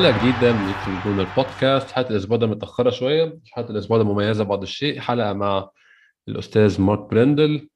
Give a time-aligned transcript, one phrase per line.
[0.00, 1.90] حلقة جديدة من يوتيوب جونر بودكاست.
[1.90, 3.38] حلقة الأسبوع ده متأخرة شوية.
[3.52, 5.00] حلقة الأسبوع ده مميزة بعض الشيء.
[5.00, 5.70] حلقة مع
[6.28, 7.68] الأستاذ مارك بريندل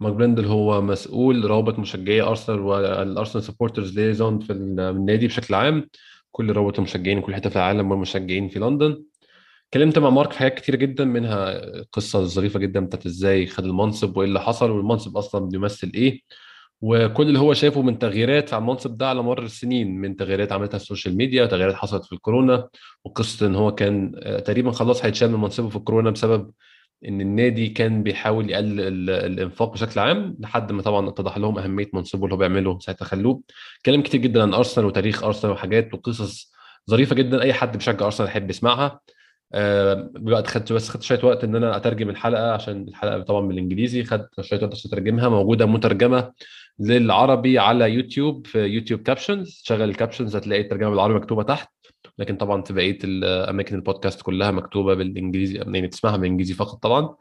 [0.00, 5.90] مارك بريندل هو مسؤول روابط مشجعي أرسنال والأرسنال سبورترز ليزون في النادي بشكل عام.
[6.32, 9.04] كل روابط المشجعين كل حتة في العالم والمشجعين في لندن.
[9.68, 11.60] اتكلمت مع مارك في حاجات كتيرة جدا منها
[11.92, 16.20] قصة ظريفة جدا بتاعت إزاي خد المنصب وإيه اللي حصل والمنصب أصلا بيمثل إيه.
[16.82, 20.76] وكل اللي هو شايفه من تغييرات على المنصب ده على مر السنين من تغييرات عملتها
[20.76, 22.68] السوشيال ميديا وتغييرات حصلت في الكورونا
[23.04, 24.12] وقصة إن هو كان
[24.44, 26.50] تقريبا خلاص هيتشال من منصبه في الكورونا بسبب
[27.08, 32.24] إن النادي كان بيحاول يقلل الإنفاق بشكل عام لحد ما طبعا اتضح لهم أهمية منصبه
[32.24, 33.42] اللي هو بيعمله ساعتها خلوه.
[33.86, 36.52] كلام كتير جدا عن ارسنال وتاريخ ارسنال وحاجات وقصص
[36.90, 39.00] ظريفة جدا أي حد بيشجع ارسنال يحب يسمعها.
[39.52, 44.04] أه بقى خدت بس خدت شوية وقت إن أنا أترجم الحلقة عشان الحلقة طبعا بالإنجليزي.
[44.04, 46.32] خدت شوية وقت عشان أترجمها موجودة مترجمة
[46.78, 51.68] للعربي على يوتيوب في يوتيوب كابشنز شغل الكابشنز هتلاقي الترجمة بالعربي مكتوبة تحت
[52.18, 57.14] لكن طبعا في بقية الاماكن البودكاست كلها مكتوبة بالإنجليزي يعني تسمعها بالإنجليزي فقط طبعا.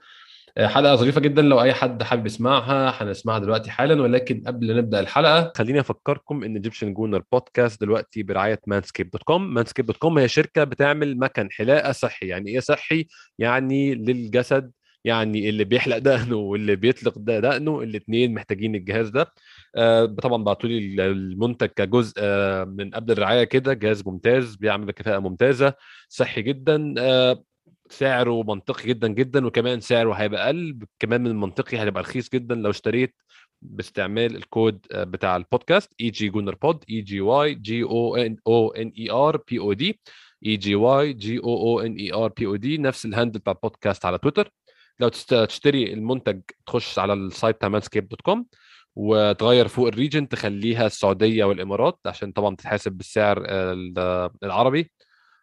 [0.67, 5.53] حلقة ظريفة جدا لو أي حد حابب يسمعها هنسمعها دلوقتي حالا ولكن قبل نبدأ الحلقة
[5.55, 10.27] خليني أفكركم إن ايجيبشن جونر بودكاست دلوقتي برعاية مانسكيب دوت كوم مانسكيب دوت كوم هي
[10.27, 12.27] شركة بتعمل مكن حلاقة صحي.
[12.27, 13.07] يعني إيه صحي؟
[13.39, 14.71] يعني للجسد
[15.03, 19.27] يعني اللي بيحلق دقنه واللي بيطلق دقنه الاثنين محتاجين الجهاز ده.
[19.75, 25.19] آه طبعا بعتوا لي المنتج كجزء آه من قبل الرعاية كده جهاز ممتاز بيعمل بكفاءه
[25.19, 25.73] ممتازة
[26.09, 26.93] صحي جدا.
[26.97, 27.43] آه
[27.89, 32.69] سعره منطقي جدا جدا وكمان سعره هيبقى أقل كمان من المنطقي هيبقى رخيص جدا لو
[32.69, 33.15] اشتريت
[33.61, 38.71] باستعمال الكود بتاع البودكاست اي جي جونر بود اي جي واي جي أو ان أو
[38.71, 39.99] ان اي ار بي أو دي
[40.45, 43.53] اي جي واي جي أو أو ان اي ار بي أو دي نفس الهاندل بتاع
[43.53, 44.51] البودكاست على تويتر.
[44.99, 48.45] لو تشتري المنتج تخش على السايت بتاع مانسكيب دوت كوم
[48.95, 53.43] وتغير فوق الريجن تخليها السعودية والإمارات عشان طبعا تتحاسب بالسعر
[54.43, 54.91] العربي.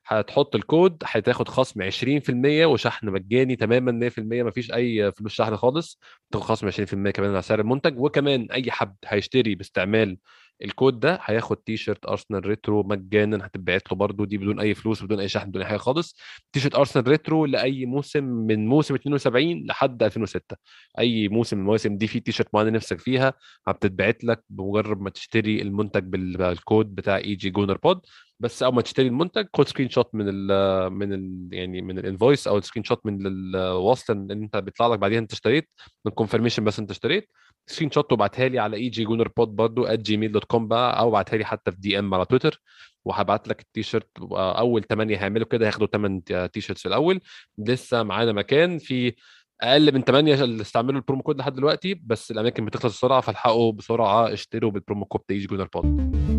[0.09, 6.01] هتحط الكود هتاخد خصم 20% وشحن مجاني تماما 100% مفيش أي فلوس شحن خالص.
[6.33, 7.99] تاخد خصم 20% كمان على سعر المنتج.
[7.99, 10.17] وكمان أي حد هيشتري باستعمال
[10.65, 15.03] الكود ده هياخد تي شيرت أرسنال ريترو مجانا هتتبعت له برده دي بدون أي فلوس
[15.03, 16.17] بدون أي شحن بدون أي حاجة خالص.
[16.53, 20.57] تي شيرت أرسنال ريترو لأي موسم من موسم 72 لحد 2006
[20.99, 23.35] أي موسم من المواسم دي في تي شيرت معينة نفسك فيها
[23.69, 28.01] هتتبعت لك بمجرد ما تشتري المنتج بالكود بتاع اي جي جونر بود
[28.41, 32.49] بس أول ما تشتري المنتج خد سكرين شوت من ال من ال يعني من الانفويس
[32.49, 35.69] أو سكرين شوت من الوصل إن أنت بيطلع لك بعديها أنت اشتريت
[36.05, 37.29] من كونفirmation بس أنت اشتريت.
[37.67, 41.09] سكرين شوت وابعتها لي على اي جي جونر بود برضه جيميل دوت كوم بقى أو
[41.09, 42.63] ابعتها لي حتى في دي ام على تويتر
[43.05, 47.21] وهبعت لك التيشيرت أول 8 هيعملوا كده هياخدوا 8 تيشيرتس في الأول.
[47.59, 49.15] لسه معانا مكان في
[49.61, 54.33] أقل من 8 اللي استعملوا البرومو كود لحد دلوقتي بس الأماكن بتخلص بسرعة فالحقوا بسرعة
[54.33, 56.36] اشتروا بالبرومو كود بتاع ايجي جونر بود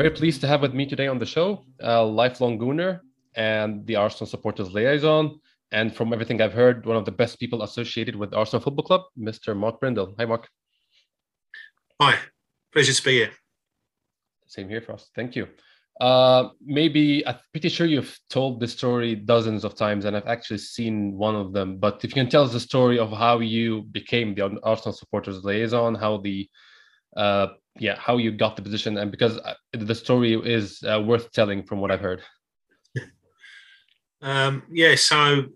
[0.00, 3.00] Very pleased to have with me today on the show a lifelong Gooner
[3.34, 5.38] and the Arsenal supporters liaison.
[5.72, 9.02] And from everything I've heard, one of the best people associated with Arsenal Football Club,
[9.18, 9.54] Mr.
[9.54, 10.14] Mark Brindle.
[10.18, 10.48] Hi, Mark.
[12.00, 12.16] Hi,
[12.72, 13.30] pleasure to be here.
[14.46, 15.10] Same here for us.
[15.14, 15.48] Thank you.
[16.00, 20.60] Uh, maybe I'm pretty sure you've told this story dozens of times, and I've actually
[20.76, 21.76] seen one of them.
[21.76, 25.44] But if you can tell us the story of how you became the Arsenal supporters
[25.44, 26.48] liaison, how the
[27.18, 29.38] uh, yeah, how you got the position, and because
[29.72, 32.22] the story is uh, worth telling from what I've heard.
[34.22, 35.46] Um, yeah, so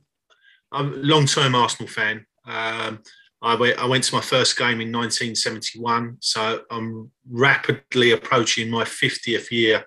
[0.72, 2.24] I'm a long-term Arsenal fan.
[2.46, 3.02] Um,
[3.42, 8.84] I went, I went to my first game in 1971, so I'm rapidly approaching my
[8.84, 9.84] 50th year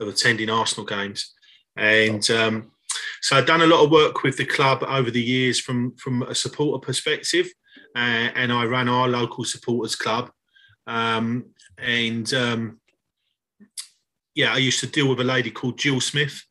[0.00, 1.32] of attending Arsenal games,
[1.76, 2.72] and um,
[3.22, 6.22] so I've done a lot of work with the club over the years from from
[6.22, 7.48] a supporter perspective,
[7.96, 10.30] uh, and I ran our local supporters club.
[10.86, 11.46] Um,
[11.82, 12.80] and um,
[14.34, 16.42] yeah, I used to deal with a lady called Jill Smith,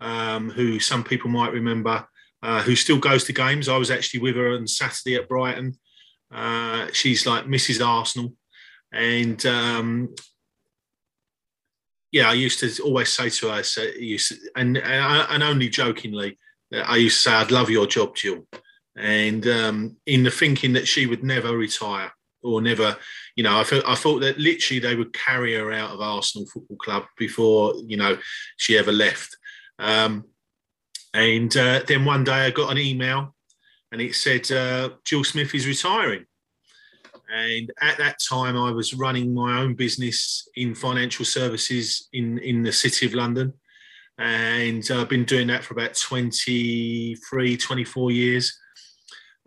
[0.00, 2.06] um, who some people might remember,
[2.42, 3.68] uh, who still goes to games.
[3.68, 5.78] I was actually with her on Saturday at Brighton.
[6.32, 7.84] Uh, she's like Mrs.
[7.84, 8.32] Arsenal,
[8.92, 10.14] and um,
[12.12, 13.86] yeah, I used to always say to her, so,
[14.56, 16.38] and and only jokingly,
[16.72, 18.46] I used to say, I'd love your job, Jill.
[18.96, 22.12] And um, in the thinking that she would never retire
[22.46, 22.96] or never,
[23.34, 26.46] you know, I, felt, I thought that literally they would carry her out of Arsenal
[26.46, 28.16] Football Club before, you know,
[28.56, 29.36] she ever left.
[29.78, 30.24] Um,
[31.12, 33.34] and uh, then one day I got an email
[33.92, 36.24] and it said, uh, Jill Smith is retiring.
[37.28, 42.62] And at that time, I was running my own business in financial services in, in
[42.62, 43.52] the City of London.
[44.18, 48.58] And I've been doing that for about 23, 24 years.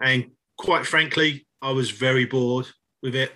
[0.02, 2.68] And quite frankly, I was very bored
[3.02, 3.32] with it.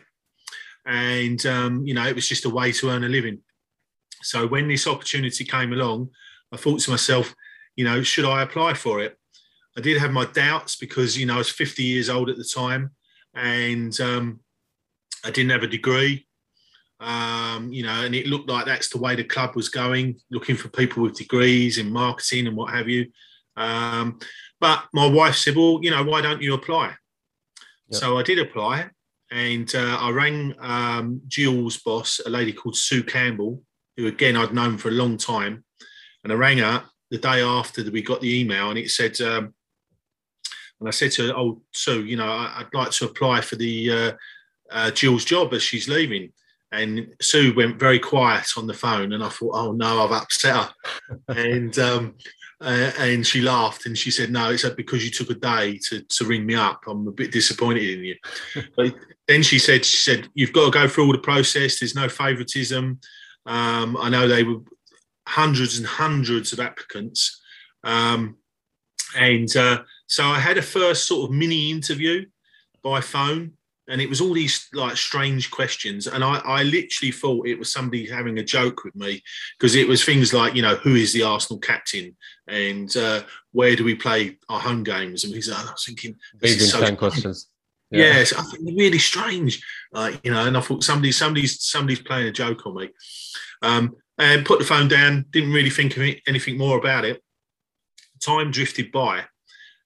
[0.85, 3.39] And, um, you know, it was just a way to earn a living.
[4.21, 6.09] So when this opportunity came along,
[6.51, 7.33] I thought to myself,
[7.75, 9.17] you know, should I apply for it?
[9.77, 12.43] I did have my doubts because, you know, I was 50 years old at the
[12.43, 12.91] time
[13.33, 14.39] and um,
[15.25, 16.27] I didn't have a degree.
[16.99, 20.55] Um, you know, and it looked like that's the way the club was going, looking
[20.55, 23.11] for people with degrees in marketing and what have you.
[23.57, 24.19] Um,
[24.61, 26.95] but my wife said, "Well, you know, why don't you apply?"
[27.89, 27.99] Yep.
[27.99, 28.89] So I did apply,
[29.33, 33.63] and uh, I rang um, Jill's boss, a lady called Sue Campbell,
[33.97, 35.63] who again I'd known for a long time,
[36.23, 39.19] and I rang her the day after that we got the email, and it said,
[39.21, 39.55] um,
[40.79, 43.91] and I said to her, "Oh, Sue, you know, I'd like to apply for the
[43.91, 44.11] uh,
[44.69, 46.31] uh, Jill's job as she's leaving."
[46.73, 50.55] And Sue went very quiet on the phone, and I thought, "Oh no, I've upset
[50.55, 50.73] her."
[51.27, 52.15] and um,
[52.59, 56.01] uh, and she laughed and she said, "No, it's because you took a day to,
[56.01, 56.81] to ring me up.
[56.87, 58.15] I'm a bit disappointed in you."
[58.75, 58.95] but
[59.27, 61.79] then she said, "She said you've got to go through all the process.
[61.79, 62.99] There's no favouritism.
[63.45, 64.61] Um, I know they were
[65.27, 67.39] hundreds and hundreds of applicants,
[67.83, 68.37] um,
[69.15, 72.25] and uh, so I had a first sort of mini interview
[72.81, 73.53] by phone
[73.89, 76.07] and it was all these like strange questions.
[76.07, 79.21] And I, I literally thought it was somebody having a joke with me
[79.57, 82.15] because it was things like you know who is the arsenal captain?
[82.47, 85.23] And uh, where do we play our home games?
[85.23, 87.47] And, and i was thinking these so questions.
[87.91, 88.05] Yeah.
[88.05, 92.01] yes i think they're really strange like you know and i thought somebody somebody's somebody's
[92.01, 92.89] playing a joke on me.
[93.61, 97.21] Um, and put the phone down didn't really think of it, anything more about it.
[98.21, 99.23] Time drifted by.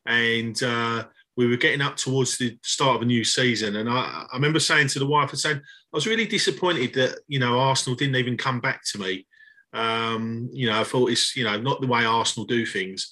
[0.06, 1.06] And uh,
[1.38, 4.60] we were getting up towards the start of a new season, and I, I remember
[4.60, 8.16] saying to the wife, "I saying I was really disappointed that you know Arsenal didn't
[8.16, 9.28] even come back to me.
[9.72, 13.12] Um, you know, I thought it's you know not the way Arsenal do things."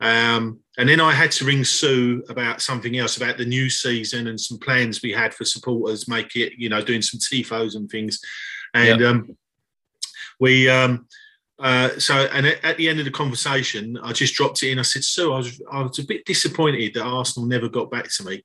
[0.00, 4.26] Um, and then I had to ring Sue about something else, about the new season
[4.26, 7.88] and some plans we had for supporters, make it you know doing some tifos and
[7.88, 8.20] things,
[8.74, 9.08] and yep.
[9.08, 9.36] um,
[10.40, 10.68] we.
[10.68, 11.06] Um,
[11.58, 14.78] uh, so, and at, the end of the conversation, I just dropped it in.
[14.78, 18.10] I said, "Sue, I was, I was a bit disappointed that Arsenal never got back
[18.14, 18.44] to me."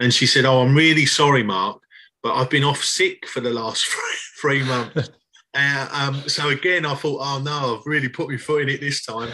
[0.00, 1.80] And she said, "Oh, I'm really sorry, Mark,
[2.22, 3.86] but I've been off sick for the last
[4.40, 5.10] three, months."
[5.58, 8.78] Uh, um, so again, I thought, "Oh no, I've really put my foot in it
[8.78, 9.30] this time."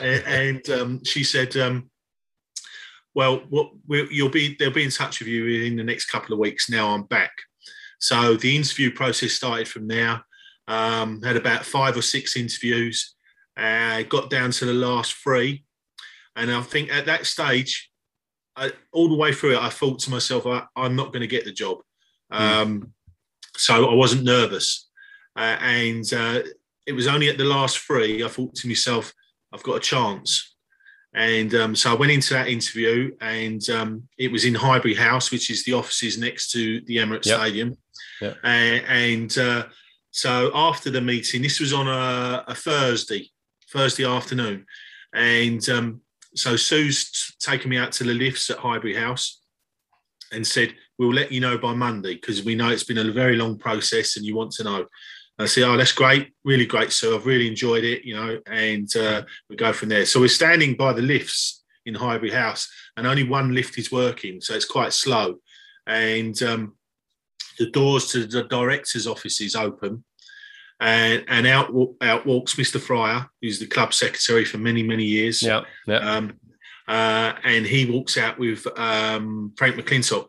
[0.00, 1.90] and, and um, she said, um,
[3.14, 6.32] "Well, what we'll, you'll be they'll be in touch with you in the next couple
[6.32, 6.70] of weeks.
[6.70, 7.32] Now I'm back."
[7.98, 10.24] So the interview process started from there.
[10.68, 13.14] Um, had about five or six interviews.
[13.56, 15.64] Uh, got down to the last three,
[16.34, 17.90] and I think at that stage,
[18.54, 21.26] I, all the way through it, I thought to myself, I, am not going to
[21.26, 21.78] get the job.
[22.30, 22.42] Hmm.
[22.42, 22.90] Um, mm.
[23.56, 24.88] So I wasn't nervous,
[25.36, 26.42] uh, and uh,
[26.86, 29.12] it was only at the last three I thought to myself,
[29.52, 30.54] I've got a chance.
[31.14, 35.30] And um, so I went into that interview, and um, it was in Highbury House,
[35.30, 37.40] which is the offices next to the Emirates yep.
[37.40, 37.78] Stadium.
[38.20, 38.36] Yep.
[38.44, 39.64] Uh, and uh,
[40.16, 43.30] so after the meeting, this was on a, a Thursday,
[43.70, 44.64] Thursday afternoon,
[45.14, 46.00] and um,
[46.34, 49.42] so Sue's taken me out to the lifts at Highbury House
[50.32, 53.36] and said, "We'll let you know by Monday because we know it's been a very
[53.36, 54.86] long process and you want to know." And
[55.40, 57.14] I said, "Oh, that's great, really great, Sue.
[57.14, 60.06] I've really enjoyed it, you know." And uh, we go from there.
[60.06, 64.40] So we're standing by the lifts in Highbury House, and only one lift is working,
[64.40, 65.40] so it's quite slow.
[65.86, 66.75] And um,
[67.58, 70.04] the doors to the director's offices open,
[70.80, 72.80] and, and out out walks Mr.
[72.80, 75.42] Friar, who's the club secretary for many many years.
[75.42, 75.98] Yeah, yeah.
[75.98, 76.38] Um,
[76.88, 80.28] uh, and he walks out with um, Frank McLintock,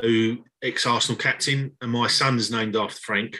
[0.00, 3.38] who ex Arsenal captain, and my son's named after Frank.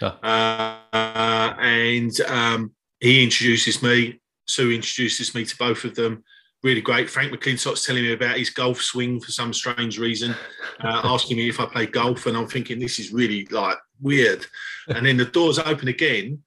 [0.00, 4.20] Uh, and um, he introduces me.
[4.46, 6.24] Sue introduces me to both of them
[6.62, 7.08] really great.
[7.08, 10.32] Frank McLintock's telling me about his golf swing for some strange reason,
[10.80, 14.46] uh, asking me if I play golf, and I'm thinking this is really like weird.
[14.88, 16.42] And then the doors open again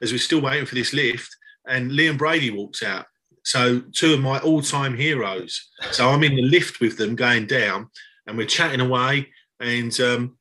[0.00, 1.34] as we're still waiting for this lift,
[1.66, 3.06] and Liam Brady walks out.
[3.44, 5.70] So two of my all-time heroes.
[5.90, 7.88] So I'm in the lift with them going down,
[8.26, 9.28] and we're chatting away.
[9.60, 10.38] And um,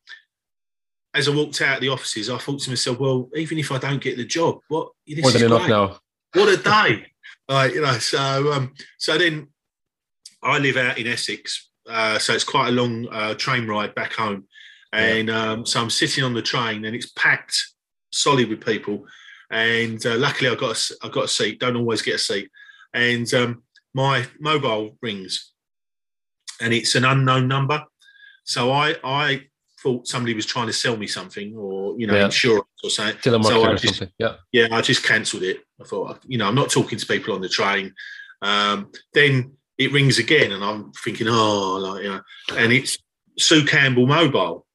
[1.14, 3.78] as I walked out of the offices, I thought to myself, well, even if I
[3.78, 6.00] don't get the job, what this More than enough now.
[6.34, 7.11] What a day!
[7.48, 9.48] Like, you know, so um, so then
[10.42, 14.14] I live out in Essex, uh, so it's quite a long uh, train ride back
[14.14, 14.46] home,
[14.94, 17.58] and um, so I'm sitting on the train and it's packed
[18.12, 19.06] solid with people,
[19.52, 21.60] and uh, luckily I got a, I got a seat.
[21.60, 22.50] Don't always get a seat,
[22.94, 25.52] and um, my mobile rings,
[26.62, 27.84] and it's an unknown number.
[28.44, 29.48] So I I
[29.82, 32.26] thought somebody was trying to sell me something or you know Yeah.
[32.26, 33.18] insurance or something.
[33.18, 34.04] Telemarketer So I just-.
[34.20, 34.36] Yeah.
[34.52, 35.62] yeah, I just cancelled it.
[35.80, 37.94] I thought, you know, I'm not talking to people on the train.
[38.42, 42.22] Um, then it rings again, and I'm thinking, oh, like, you know,
[42.56, 42.98] and it's
[43.40, 44.66] Sue Campbell Mobile.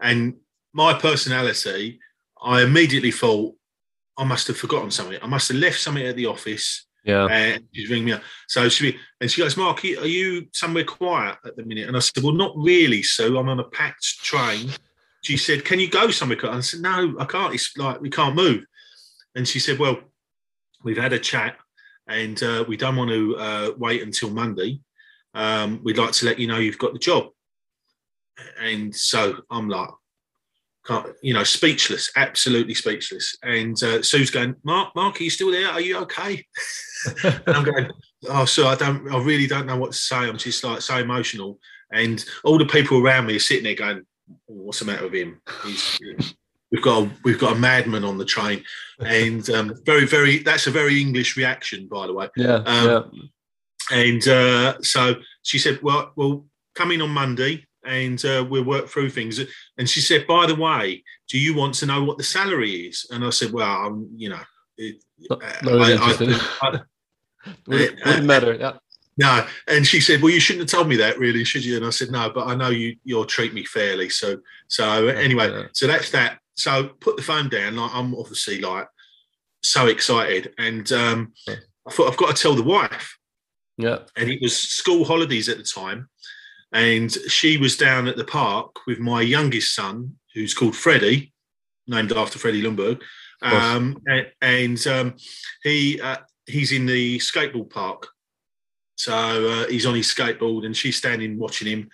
[0.00, 0.34] And
[0.72, 1.98] my personality,
[2.40, 3.54] I immediately thought,
[4.16, 5.18] I must have forgotten something.
[5.22, 6.86] I must have left something at the office.
[7.08, 7.26] Yeah.
[7.30, 8.22] And she's ringing me up.
[8.48, 11.88] So she and she goes, Mark, are you somewhere quiet at the minute?
[11.88, 13.38] And I said, Well, not really, Sue.
[13.38, 14.68] I'm on a packed train.
[15.22, 16.38] She said, Can you go somewhere?
[16.38, 17.54] quiet?" I said, No, I can't.
[17.54, 18.66] It's like we can't move.
[19.34, 19.96] And she said, Well,
[20.84, 21.56] we've had a chat
[22.06, 24.80] and uh, we don't want to uh, wait until Monday.
[25.32, 27.28] Um, we'd like to let you know you've got the job.
[28.60, 29.88] And so I'm like,
[31.22, 33.36] you know, speechless, absolutely speechless.
[33.42, 35.68] And uh, Sue's going, Mark, Mark, are you still there?
[35.68, 36.44] Are you okay?
[37.24, 37.90] And I'm going,
[38.28, 40.16] oh, so I don't, I really don't know what to say.
[40.16, 41.58] I'm just like so emotional.
[41.92, 44.04] And all the people around me are sitting there going,
[44.46, 45.40] what's the matter with him?
[45.64, 46.00] He's,
[46.72, 48.64] we've got a, we've got a madman on the train,
[48.98, 50.38] and um, very, very.
[50.38, 52.28] That's a very English reaction, by the way.
[52.36, 52.56] yeah.
[52.66, 53.28] Um, yeah.
[53.90, 58.86] And uh, so she said, well, we'll come in on Monday and uh, we'll work
[58.88, 59.40] through things.
[59.78, 63.06] And she said, by the way, do you want to know what the salary is?
[63.10, 64.40] And I said, well, I'm, you know,
[64.76, 66.80] it, Not, uh, not I- I- I-
[67.66, 68.54] wouldn't, wouldn't matter.
[68.54, 68.72] Yeah.
[69.16, 69.46] no.
[69.66, 71.76] And she said, well, you shouldn't have told me that, really, should you?
[71.76, 74.08] And I said, no, but I know you you'll treat me fairly.
[74.10, 75.66] So so anyway, Yeah.
[75.72, 76.38] so that's that.
[76.54, 77.76] So put the phone down.
[77.76, 78.86] Like I'm obviously like
[79.62, 81.56] so excited, and um, Yeah.
[81.86, 83.16] I thought I've got to tell the wife.
[83.80, 83.98] Yeah.
[84.16, 86.08] and it was school holidays at the time.
[86.72, 91.32] And she was down at the park with my youngest son, who's called Freddie,
[91.86, 93.00] named after Freddie Ljungberg.
[93.40, 95.14] Um, and and um,
[95.62, 98.08] he uh, he's in the skateboard park.
[98.96, 101.88] So uh, he's on his skateboard and she's standing watching him.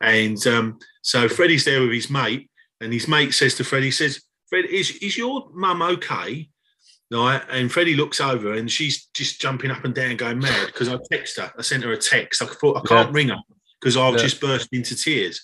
[0.00, 2.50] And um, so Freddie's there with his mate,
[2.80, 6.48] and his mate says to Freddie, he says, Fred, is, is your mum okay?
[7.10, 7.42] Right.
[7.50, 10.96] And Freddie looks over and she's just jumping up and down, going mad because I
[11.10, 11.52] text her.
[11.56, 12.42] I sent her a text.
[12.42, 13.14] I thought I can't Yeah.
[13.14, 13.38] ring her
[13.80, 14.18] because I'll Yeah.
[14.18, 15.40] just burst into tears.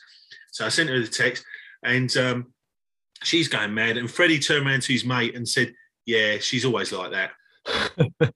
[0.53, 1.45] So I sent her the text
[1.83, 2.53] and um,
[3.23, 3.97] she's going mad.
[3.97, 5.73] And Freddie turned around to his mate and said,
[6.05, 7.31] Yeah, she's always like that.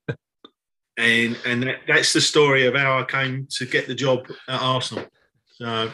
[0.96, 4.60] and and that, that's the story of how I came to get the job at
[4.60, 5.06] Arsenal.
[5.52, 5.90] So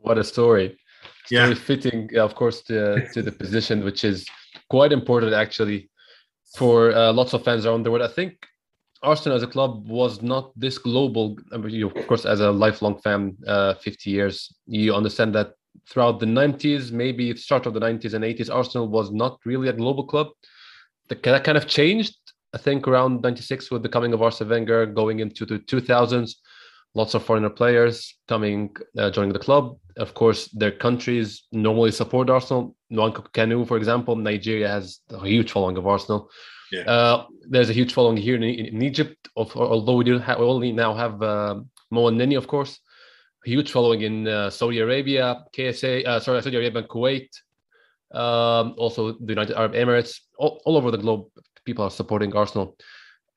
[0.00, 0.78] What a story.
[1.30, 1.44] Yeah.
[1.46, 4.26] Story fitting, of course, to, to the position, which is
[4.68, 5.90] quite important actually
[6.56, 8.02] for uh, lots of fans around the world.
[8.02, 8.36] I think
[9.04, 11.36] Arsenal as a club was not this global.
[11.52, 15.54] I mean, you, of course, as a lifelong fan, uh, 50 years, you understand that
[15.88, 19.68] throughout the 90s, maybe the start of the 90s and 80s, Arsenal was not really
[19.68, 20.28] a global club.
[21.08, 22.16] The, that kind of changed,
[22.54, 26.34] I think, around 96 with the coming of Arsene Wenger, going into the 2000s.
[26.96, 29.76] Lots of foreigner players coming, uh, joining the club.
[29.96, 32.76] Of course, their countries normally support Arsenal.
[32.92, 36.30] Nwankwo Kanu, for example, Nigeria has a huge following of Arsenal.
[36.74, 36.90] Yeah.
[36.90, 40.44] Uh, there's a huge following here in, in Egypt, of, although we do have, we
[40.44, 42.80] only now have uh, Mo Elneny, of course.
[43.46, 47.28] A huge following in uh, Saudi Arabia, KSA, uh, sorry, Saudi Arabia and Kuwait.
[48.12, 50.20] Um, also, the United Arab Emirates.
[50.38, 51.26] All, all over the globe,
[51.64, 52.76] people are supporting Arsenal.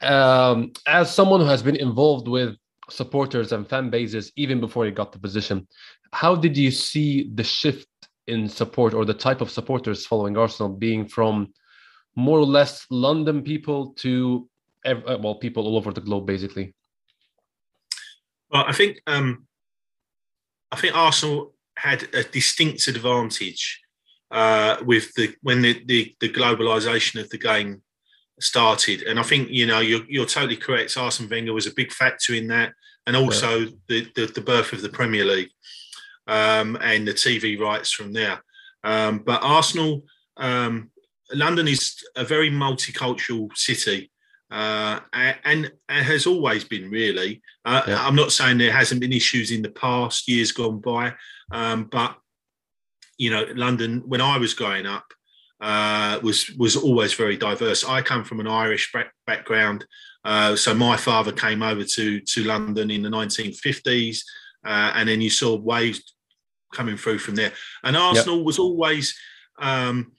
[0.02, 2.56] Um, as someone who has been involved with
[2.90, 5.68] supporters and fan bases even before you got the position,
[6.14, 7.88] how did you see the shift
[8.28, 11.48] in support or the type of supporters following Arsenal being from
[12.18, 14.50] more or less London people to
[14.84, 16.74] ev- uh, well people all over the globe basically?
[18.52, 19.46] Well, I think um,
[20.72, 23.82] I think Arsenal had a distinct advantage
[24.32, 27.84] uh, with the when the, the the globalization of the game
[28.40, 30.98] started, and I think you know you're you're totally correct.
[30.98, 32.74] Arsene Wenger was a big factor in that,
[33.06, 35.52] and also the, the the birth of the Premier League
[36.26, 38.42] um, and the TV rights from there.
[38.84, 40.04] Um, but Arsenal,
[40.38, 40.90] um,
[41.34, 44.12] London is a very multicultural city.
[44.50, 47.42] Uh, and, and has always been really.
[47.66, 48.08] Uh, Yeah.
[48.08, 51.14] I'm not saying there hasn't been issues in the past years gone by,
[51.52, 52.16] um, but
[53.18, 55.06] you know, London when I was growing up
[55.60, 57.84] uh, was was always very diverse.
[57.84, 58.94] I come from an Irish
[59.26, 59.86] background,
[60.24, 64.20] uh, so my father came over to to London in the 1950s,
[64.66, 66.14] uh, and then you saw waves
[66.74, 67.54] coming through from there.
[67.84, 69.16] And Arsenal was always
[69.60, 70.12] um,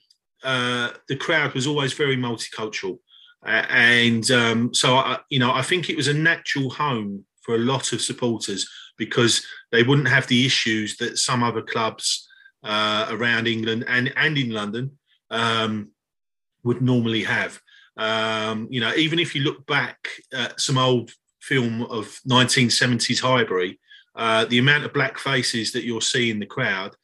[0.43, 2.99] uh, the crowd was always very multicultural.
[3.45, 7.59] and um, so I, you know, I think it was a natural home for a
[7.59, 12.27] lot of supporters because they wouldn't have the issues that some other clubs
[12.63, 14.97] uh, around England and and in London
[15.31, 15.91] um,
[16.63, 17.59] would normally have.
[17.97, 23.79] Um, you know, even if you look back at some old film of 1970s Highbury,
[24.15, 26.95] uh, the amount of black faces that you'll see in the crowd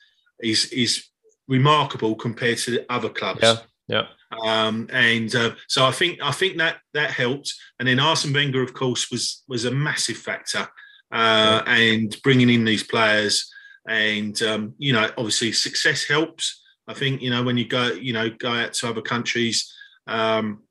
[0.42, 1.08] is is
[1.48, 3.42] remarkable compared to other clubs.
[3.42, 4.08] Yeah, yeah.
[4.44, 7.54] Um, and uh, so I think I think that that helped.
[7.80, 10.68] And then Arsene Wenger, of course, was was a massive factor.
[11.12, 11.74] Uh, yeah.
[11.74, 13.52] And bringing in these players,
[13.88, 16.62] and um, you know, obviously success helps.
[16.88, 19.74] I think you know when you go, you know, go out to other countries,
[20.08, 20.64] um,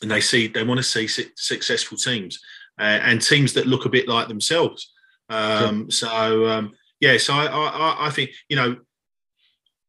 [0.00, 2.40] and they see they want to see successful teams
[2.78, 4.92] uh, and teams that look a bit like themselves.
[5.28, 5.90] Um.
[5.90, 8.76] So um, yeah, so I, I, I think you know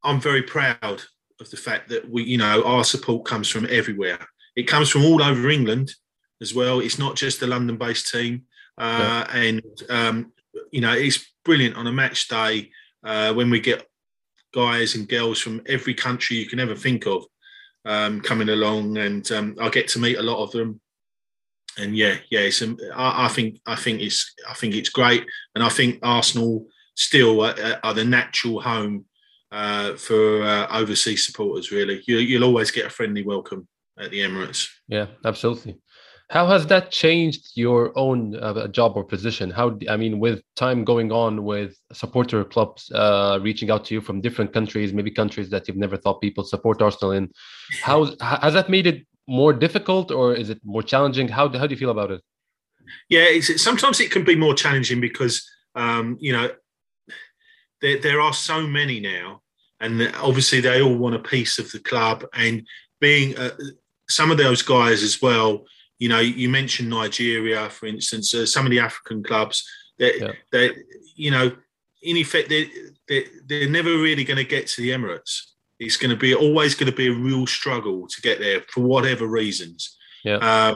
[0.03, 1.01] I'm very proud
[1.39, 4.19] of the fact that we, you know, our support comes from everywhere.
[4.55, 5.91] It comes from all over England
[6.41, 6.79] as well.
[6.79, 8.43] It's not just the London-based team,
[8.77, 9.37] uh, yeah.
[9.37, 10.31] and um,
[10.71, 12.69] you know, it's brilliant on a match day
[13.03, 13.87] uh, when we get
[14.53, 17.25] guys and girls from every country you can ever think of
[17.85, 20.79] um, coming along, and um, I get to meet a lot of them.
[21.77, 25.25] And yeah, yeah, it's, um, I, I, think I think it's I think it's great,
[25.55, 29.05] and I think Arsenal still are, are the natural home
[29.53, 31.71] uh, for uh, overseas supporters.
[31.71, 33.67] Really, you, will always get a friendly welcome
[33.99, 34.67] at the Emirates.
[34.87, 35.79] Yeah, absolutely.
[36.29, 39.51] How has that changed your own uh, job or position?
[39.51, 44.01] How I mean, with time going on, with supporter clubs uh, reaching out to you
[44.01, 47.29] from different countries, maybe countries that you've never thought people support Arsenal in,
[47.83, 51.27] how has that made it more difficult, or is it more challenging?
[51.27, 52.21] How how do you feel about it?
[53.09, 56.49] Yeah, sometimes it can be more challenging because um, you know
[57.81, 59.42] there there are so many now
[59.83, 62.25] and obviously they all want a piece of the club.
[62.33, 62.65] And
[63.01, 63.51] being uh,
[64.09, 65.65] some of those guys as well,
[65.99, 69.69] you know, you mentioned Nigeria, for instance, uh, some of the African clubs
[69.99, 70.31] that yeah.
[70.53, 70.75] that
[71.15, 71.51] you know,
[72.01, 72.69] in effect, they
[73.09, 75.41] they they're never really going to get to the Emirates.
[75.79, 78.81] It's going to be always going to be a real struggle to get there for
[78.81, 79.97] whatever reasons.
[80.23, 80.37] Yeah.
[80.37, 80.75] Uh,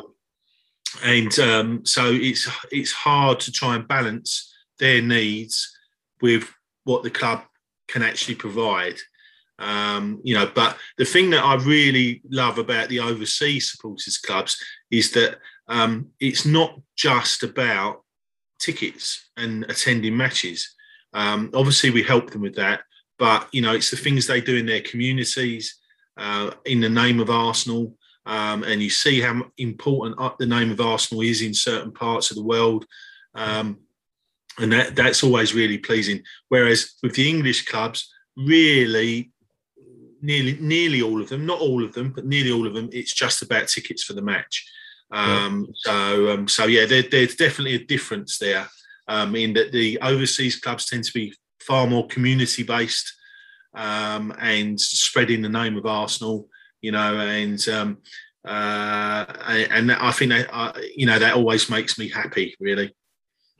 [1.03, 5.77] and um, so it's it's hard to try and balance their needs
[6.21, 6.49] with
[6.83, 7.41] what the club
[7.87, 8.97] can actually provide.
[9.59, 14.61] Um, you know, but the thing that I really love about the overseas supporters clubs
[14.91, 18.03] is that um, it's not just about
[18.59, 20.75] tickets and attending matches.
[21.13, 22.81] Um, obviously, we help them with that,
[23.17, 25.75] but you know, it's the things they do in their communities
[26.17, 27.97] uh, in the name of Arsenal.
[28.25, 32.35] Um, and you see how important the name of Arsenal is in certain parts of
[32.35, 32.85] the world.
[33.33, 33.79] Um,
[34.59, 36.23] and that that's always really pleasing.
[36.49, 39.31] Whereas with the English clubs, really,
[40.21, 43.13] nearly nearly all of them, not all of them, but nearly all of them, it's
[43.13, 44.65] just about tickets for the match.
[45.11, 45.67] Um.
[45.75, 48.67] So um, so yeah, there, there's definitely a difference there
[49.07, 53.13] um, in that the overseas clubs tend to be far more community based
[53.73, 56.49] um, and spreading the name of Arsenal,
[56.81, 57.97] you know, and um,
[58.45, 62.93] uh, and I think that uh, you know that always makes me happy, really.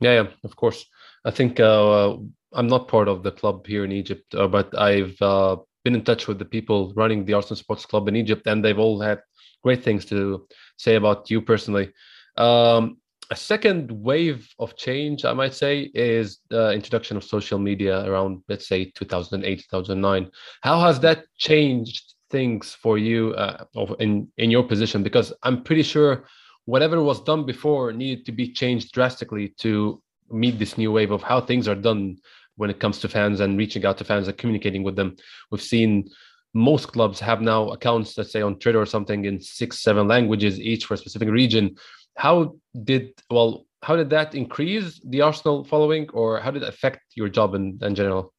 [0.00, 0.84] Yeah, yeah, of course.
[1.24, 2.16] I think uh,
[2.52, 6.04] I'm not part of the club here in Egypt, uh, but I've uh, been in
[6.04, 9.20] touch with the people running the Arsenal Sports Club in Egypt, and they've all had
[9.62, 11.90] great things to say about you personally.
[12.36, 12.98] Um,
[13.30, 18.42] a second wave of change, I might say, is the introduction of social media around,
[18.48, 20.30] let's say, 2008, 2009.
[20.62, 23.64] How has that changed things for you uh,
[23.98, 25.02] in in your position?
[25.02, 26.24] Because I'm pretty sure
[26.68, 31.22] whatever was done before needed to be changed drastically to meet this new wave of
[31.22, 32.18] how things are done
[32.56, 35.16] when it comes to fans and reaching out to fans and communicating with them.
[35.50, 36.10] We've seen
[36.52, 40.60] most clubs have now accounts, let's say on Twitter or something, in six, seven languages
[40.60, 41.74] each for a specific region.
[42.18, 42.54] How
[42.84, 43.64] did well?
[43.82, 47.78] How did that increase the Arsenal following, or how did it affect your job in,
[47.80, 48.34] in general?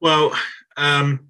[0.00, 0.32] Well,
[0.78, 1.28] um,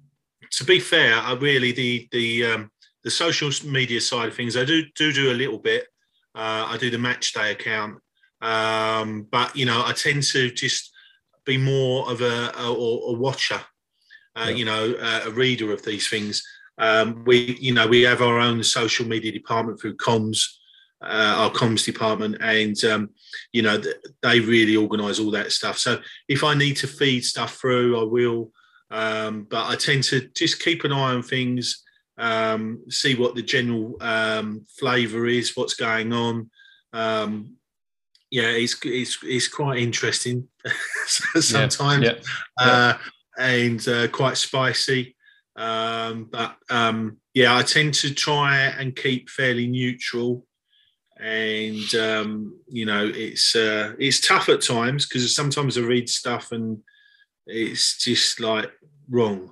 [0.51, 2.71] to be fair, I really the the um,
[3.03, 5.87] the social media side of things, I do do do a little bit.
[6.33, 7.99] Uh, I do the match day account,
[8.41, 10.91] um, but you know, I tend to just
[11.45, 13.61] be more of a, a, a watcher.
[14.35, 14.55] Uh, yeah.
[14.55, 16.41] You know, uh, a reader of these things.
[16.77, 20.45] Um, we, you know, we have our own social media department through comms,
[21.01, 23.09] uh, our comms department, and um,
[23.51, 23.81] you know,
[24.21, 25.77] they really organise all that stuff.
[25.77, 28.51] So if I need to feed stuff through, I will.
[28.89, 31.83] Um, but I tend to just keep an eye on things
[32.21, 36.51] um, see what the general um, flavour is, what's going on.
[36.93, 37.55] Um,
[38.29, 40.47] yeah, it's, it's it's quite interesting
[41.05, 42.13] sometimes, yeah,
[42.61, 42.97] yeah, uh,
[43.39, 45.15] and uh, quite spicy.
[45.55, 50.45] Um, but um, yeah, I tend to try and keep fairly neutral.
[51.19, 56.51] And um, you know, it's uh, it's tough at times because sometimes I read stuff
[56.51, 56.77] and
[57.47, 58.71] it's just like
[59.09, 59.51] wrong,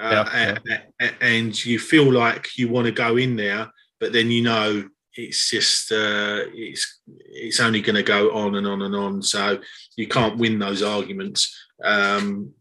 [0.00, 0.58] uh, yeah,
[1.00, 1.10] yeah.
[1.20, 5.50] and you feel like you want to go in there, but then you know it's
[5.50, 9.22] just uh, it's it's only going to go on and on and on.
[9.22, 9.60] So
[9.96, 11.56] you can't win those arguments.
[11.82, 12.52] Um,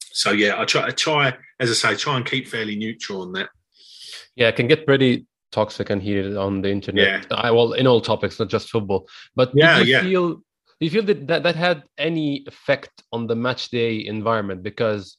[0.00, 3.32] so yeah, I try I try as I say try and keep fairly neutral on
[3.32, 3.50] that.
[4.34, 7.26] Yeah, it can get pretty toxic and heated on the internet.
[7.30, 7.36] Yeah.
[7.36, 9.08] I well in all topics, not just football.
[9.36, 10.02] But yeah, you yeah.
[10.02, 14.62] feel do you feel that, that that had any effect on the match day environment?
[14.62, 15.18] Because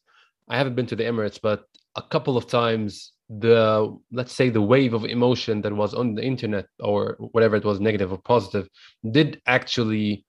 [0.49, 4.61] I haven't been to the Emirates, but a couple of times the let's say the
[4.61, 8.67] wave of emotion that was on the internet or whatever it was negative or positive
[9.11, 10.25] did actually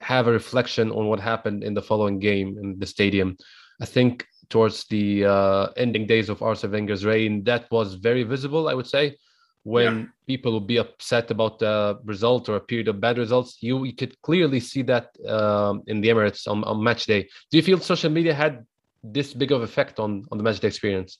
[0.00, 3.36] have a reflection on what happened in the following game in the stadium.
[3.80, 8.68] I think towards the uh, ending days of arsene wenger's reign that was very visible
[8.68, 9.16] i would say.
[9.64, 10.06] When yeah.
[10.26, 13.92] people would be upset about the result or a period of bad results you, you
[13.92, 17.28] could clearly see that um, in the emirates on, on match day.
[17.50, 18.64] Do you feel social media had
[19.02, 21.18] this big of effect on on the magic experience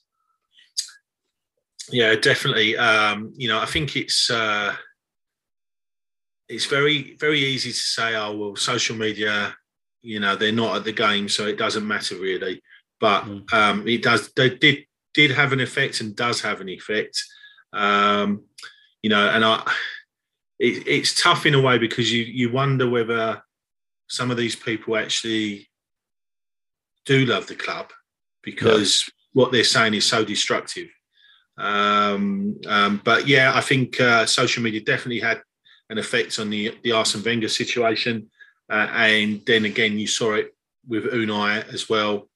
[1.91, 2.77] yeah, definitely.
[2.77, 4.75] Um, you know, I think it's uh,
[6.47, 9.55] it's very very easy to say, oh well, social media,
[10.01, 12.61] you know, they're not at the game, so it doesn't matter really.
[12.99, 13.53] But mm.
[13.53, 14.31] um, it does.
[14.35, 17.21] They did did have an effect and does have an effect.
[17.73, 18.45] Um,
[19.01, 19.71] you know, and I,
[20.59, 23.41] it, it's tough in a way because you you wonder whether
[24.07, 25.68] some of these people actually
[27.09, 27.87] do love the club
[28.43, 29.13] because yeah.
[29.33, 30.89] what they're saying is so destructive.
[31.57, 35.41] Um, um, but yeah, I think uh, social media definitely had
[35.89, 38.29] an effect on the the Arsene Wenger situation,
[38.69, 40.55] uh, and then again you saw it
[40.87, 42.29] with Unai as well.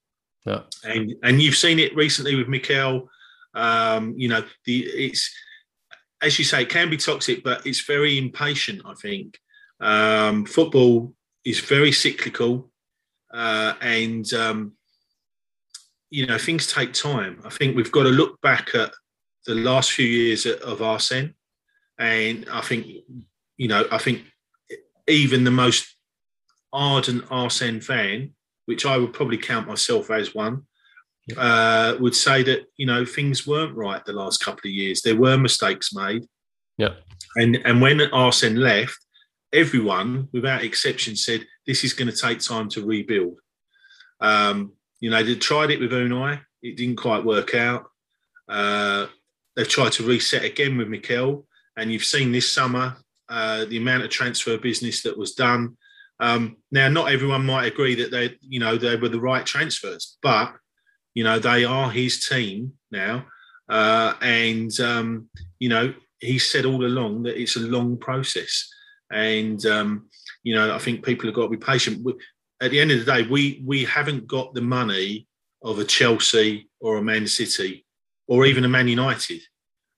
[0.46, 0.62] Yeah.
[0.84, 3.10] And and you've seen it recently with Mikel.
[3.54, 5.32] Um, you know, the it's
[6.22, 8.82] as you say, it can be toxic, but it's very impatient.
[8.86, 9.38] I think
[9.80, 11.14] um, football
[11.46, 12.72] is very cyclical,
[13.34, 14.74] uh, and um,
[16.10, 17.42] you know things take time.
[17.44, 18.94] I think we've got to look back at
[19.46, 21.34] the last few years of Arsene,
[21.98, 22.88] and I think
[23.58, 24.24] you know I think
[25.08, 25.96] even the most
[26.72, 28.34] ardent Arsene fan,
[28.66, 30.64] which I would probably count myself as one,
[31.28, 31.40] yeah.
[31.40, 35.02] uh, would say that you know things weren't right the last couple of years.
[35.02, 36.26] There were mistakes made.
[36.78, 36.94] Yeah,
[37.36, 38.98] and and when Arsene left,
[39.54, 43.40] everyone without exception said this is going to take time to rebuild.
[44.20, 47.86] Um, you know, they tried it with Unai, it didn't quite work out.
[48.48, 49.08] Uh,
[49.56, 51.46] they've tried to reset again with Mikel,
[51.78, 52.98] and you've seen this summer
[53.30, 55.78] uh, the amount of transfer business that was done.
[56.20, 60.18] Um, now, not everyone might agree that they, you know, they were the right transfers,
[60.22, 60.54] but
[61.14, 63.26] you know they are his team now,
[63.70, 68.70] uh, and um, you know he said all along that it's a long process,
[69.14, 70.10] and um,
[70.44, 72.06] you know I think people have got to be patient.
[72.62, 75.28] At the end of the day, we we haven't got the money
[75.62, 77.86] of a Chelsea or a Man City
[78.28, 79.42] or even a Man United.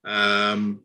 [0.03, 0.81] Um,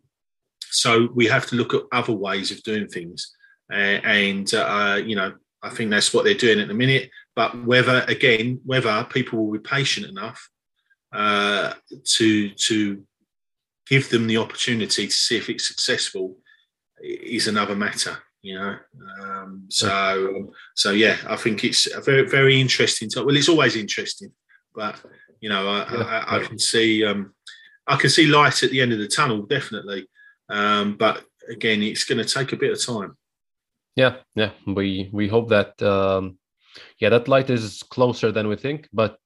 [0.70, 3.34] so we have to look at other ways of doing things,
[3.72, 7.10] uh, and uh, you know I think that's what they're doing at the minute.
[7.36, 10.48] But whether again whether people will be patient enough
[11.12, 13.02] uh, to to
[13.86, 16.36] give them the opportunity to see if it's successful
[17.02, 18.76] is another matter you know
[19.20, 24.32] um, so so yeah i think it's a very very interesting well it's always interesting
[24.74, 25.00] but
[25.40, 26.24] you know, I, yeah.
[26.26, 27.32] I, I can see um,
[27.86, 30.06] I can see light at the end of the tunnel, definitely.
[30.48, 33.16] Um, but again, it's going to take a bit of time.
[33.96, 34.50] Yeah, yeah.
[34.66, 36.38] We we hope that um,
[36.98, 39.18] yeah that light is closer than we think, but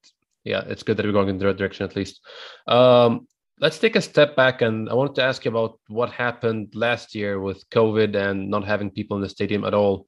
[0.43, 2.21] yeah, it's good that we're going in the right direction at least.
[2.67, 3.27] Um,
[3.59, 7.15] let's take a step back, and I wanted to ask you about what happened last
[7.15, 10.07] year with COVID and not having people in the stadium at all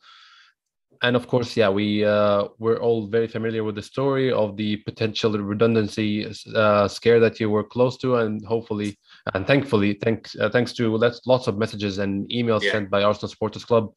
[1.01, 4.77] and of course, yeah, we uh, we're all very familiar with the story of the
[4.77, 8.97] potential redundancy uh, scare that you were close to, and hopefully
[9.33, 12.71] and thankfully, thanks uh, thanks to lots lots of messages and emails yeah.
[12.71, 13.91] sent by Arsenal Supporters Club,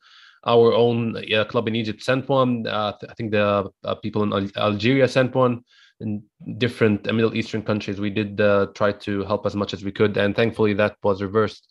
[0.45, 2.67] our own uh, club in Egypt sent one.
[2.67, 5.63] Uh, I think the uh, people in Al- Algeria sent one.
[6.01, 6.23] In
[6.59, 8.39] different Middle Eastern countries, we did
[8.75, 11.69] try to help as much as we could, and thankfully that was reversed.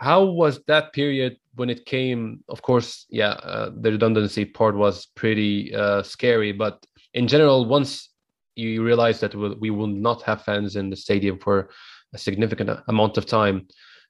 [0.00, 2.44] How was that period when it came?
[2.48, 8.10] Of course yeah uh, the redundancy part was pretty uh, scary but in general once
[8.56, 11.70] you realize that we will not have fans in the stadium for
[12.14, 13.66] a significant amount of time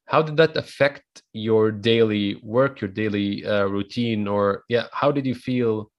[0.06, 5.26] how did that affect your daily work your daily uh, routine or yeah how did
[5.26, 5.90] you feel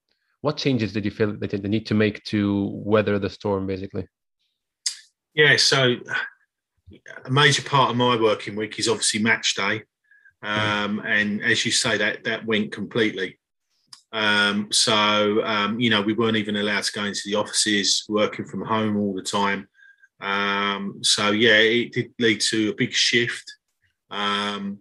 [0.41, 4.05] what changes did you feel that you need to make to weather the storm basically
[5.33, 5.95] yeah so
[7.25, 9.83] a major part of my working week is obviously match day,
[10.41, 13.39] um, and as you say, that that went completely.
[14.11, 18.45] Um, so um, you know, we weren't even allowed to go into the offices, working
[18.45, 19.67] from home all the time.
[20.21, 23.53] Um, so yeah, it did lead to a big shift.
[24.09, 24.79] Um,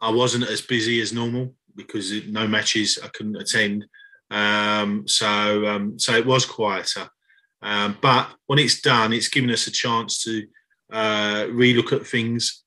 [0.00, 3.86] I wasn't as busy as normal because no matches I couldn't attend.
[4.32, 7.08] Um, so um, so it was quieter.
[7.60, 10.46] Um, but when it's done, it's given us a chance to
[10.90, 12.64] uh, relook at things,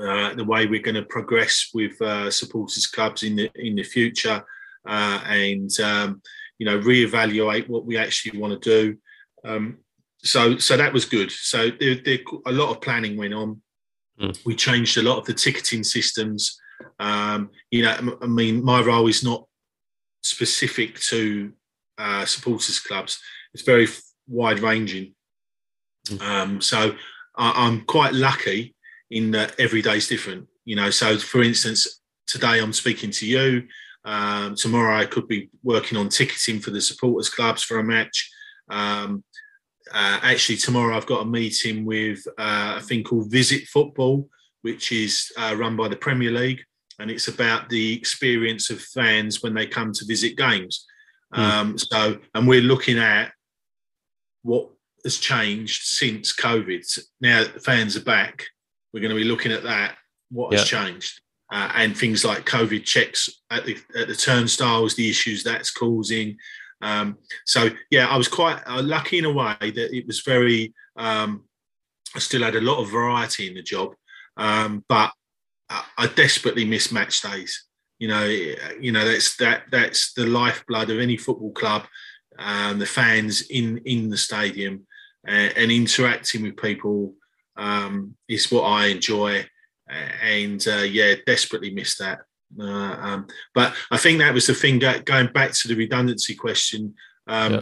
[0.00, 3.82] uh, the way we're going to progress with uh, supporters clubs in the in the
[3.82, 4.44] future,
[4.86, 6.20] uh, and um,
[6.58, 8.98] you know reevaluate what we actually want to do.
[9.44, 9.78] Um,
[10.18, 11.30] so so that was good.
[11.30, 13.62] So there, there, a lot of planning went on.
[14.20, 14.44] Mm.
[14.44, 16.60] We changed a lot of the ticketing systems.
[16.98, 19.46] Um, you know, I mean, my role is not
[20.22, 21.52] specific to
[21.98, 23.20] uh, supporters clubs.
[23.54, 23.88] It's very
[24.28, 25.14] wide ranging.
[26.06, 26.22] Mm.
[26.22, 26.94] Um, so
[27.36, 28.74] I, am quite lucky
[29.10, 30.46] in that every day is different.
[30.64, 33.66] You know, so for instance, today I'm speaking to you.
[34.04, 38.30] Um, tomorrow I could be working on ticketing for the supporters clubs for a match.
[38.70, 39.24] Um,
[39.92, 44.28] uh, actually, tomorrow I've got a meeting with uh, a thing called Visit Football,
[44.62, 46.62] which is uh, run by the Premier League,
[47.00, 50.86] and it's about the experience of fans when they come to visit games.
[51.34, 51.38] Mm.
[51.38, 53.32] Um, so, and we're looking at
[54.42, 54.68] what
[55.04, 56.98] has changed since COVID.
[57.20, 58.44] Now that fans are back,
[58.92, 59.96] we're going to be looking at that.
[60.30, 60.84] What has yeah.
[60.84, 61.20] changed?
[61.52, 66.36] Uh, and things like COVID checks at the at the turnstiles, the issues that's causing.
[66.80, 70.72] Um, so yeah, I was quite uh, lucky in a way that it was very.
[70.96, 71.44] Um,
[72.14, 73.94] I still had a lot of variety in the job,
[74.36, 75.12] um, but
[75.70, 77.64] I, I desperately miss match days.
[77.98, 81.86] You know, you know that's that that's the lifeblood of any football club.
[82.38, 84.86] Um, the fans in in the stadium
[85.26, 87.14] and, and interacting with people
[87.56, 89.46] um, is what I enjoy.
[90.22, 92.20] And uh, yeah, desperately miss that.
[92.58, 96.94] Uh, um, but I think that was the thing going back to the redundancy question.
[97.26, 97.60] Um, yeah.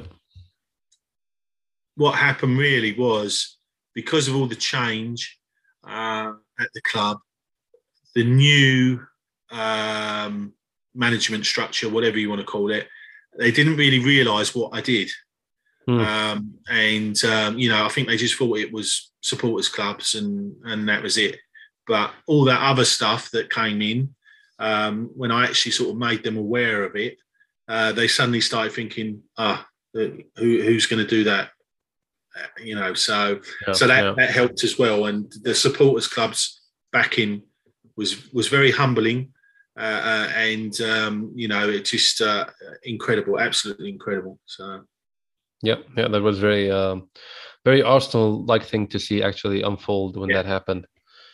[1.96, 3.58] What happened really was
[3.94, 5.38] because of all the change
[5.86, 7.18] uh, at the club,
[8.14, 9.00] the new
[9.50, 10.52] um,
[10.94, 12.88] management structure, whatever you want to call it,
[13.38, 15.10] they didn't really realise what I did.
[15.88, 16.04] Mm.
[16.04, 20.54] Um, and um, you know, I think they just thought it was supporters clubs, and
[20.64, 21.38] and that was it.
[21.86, 24.14] But all that other stuff that came in,
[24.58, 27.16] um, when I actually sort of made them aware of it,
[27.68, 31.50] uh, they suddenly started thinking, ah, who, who's going to do that?
[32.36, 34.14] Uh, you know, so yeah, so that, yeah.
[34.16, 35.06] that helped as well.
[35.06, 36.60] And the supporters clubs
[36.92, 37.42] backing
[37.98, 39.20] was was very humbling,
[39.76, 42.46] uh, uh, and um, you know, it just uh,
[42.84, 44.38] incredible, absolutely incredible.
[44.46, 44.64] So.
[45.60, 47.10] Yeah, yeah, that was very, um,
[47.64, 50.36] very Arsenal-like thing to see actually unfold when yeah.
[50.36, 50.86] that happened.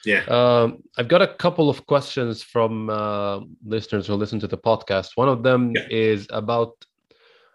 [0.07, 0.25] Yeah.
[0.39, 5.11] Um, I've got a couple of questions from uh, listeners who listen to the podcast.
[5.17, 5.83] One of them yeah.
[5.91, 6.73] is about.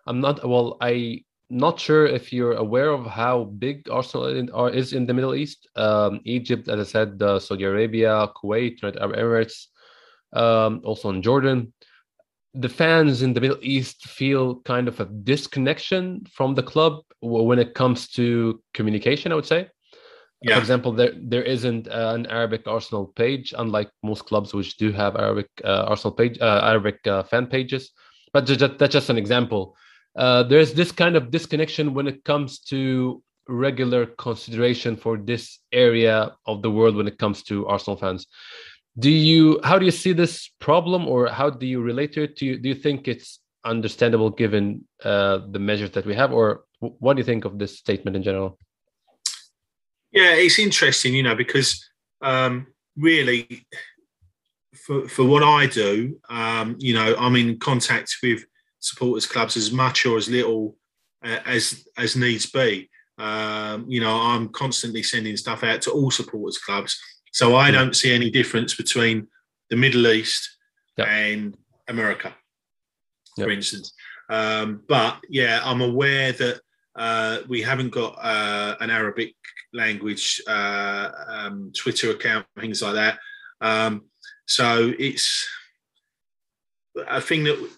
[0.06, 0.78] I'm not well.
[0.80, 4.26] I not sure if you're aware of how big Arsenal
[4.68, 5.68] is in the Middle East.
[5.76, 9.68] Um, Egypt, as I said, uh, Saudi Arabia, Kuwait, United Arab Emirates,
[10.34, 11.74] um, also in Jordan
[12.54, 17.60] the fans in the Middle East feel kind of a disconnection from the club when
[17.60, 19.32] it comes to communication.
[19.32, 19.70] I would say,
[20.42, 20.56] yeah.
[20.56, 24.92] for example, there there isn't uh, an Arabic Arsenal page, unlike most clubs which do
[24.92, 27.92] have Arabic uh, Arsenal page, uh, Arabic uh, fan pages.
[28.34, 29.76] But just, that's just an example.
[30.15, 36.36] Uh, there's this kind of disconnection when it comes to regular consideration for this area
[36.45, 38.28] of the world when it comes to Arsenal fans.
[38.98, 42.36] Do you how do you see this problem or how do you relate to it?
[42.36, 46.63] Do you, do you think it's understandable given uh, the measures that we have or
[46.80, 48.58] what do you think of this statement in general?
[50.12, 51.86] Yeah it's interesting you know because
[52.22, 52.67] um,
[52.98, 53.65] really
[54.76, 58.43] for, for what i do um, you know i'm in contact with
[58.80, 60.76] supporters clubs as much or as little
[61.24, 66.10] uh, as as needs be um, you know i'm constantly sending stuff out to all
[66.10, 67.00] supporters clubs
[67.32, 69.28] so I don't see any difference between
[69.70, 70.58] the Middle East
[70.98, 71.08] yep.
[71.08, 71.56] and
[71.88, 72.36] America,
[73.38, 73.46] yep.
[73.46, 73.94] for instance.
[74.30, 76.62] Um, but yeah, I'm aware that
[76.96, 79.36] uh, we haven't got uh, an Arabic
[79.74, 83.20] language uh, um, Twitter account, things like that.
[83.62, 84.06] Um,
[84.46, 85.48] so it's
[87.08, 87.70] a thing that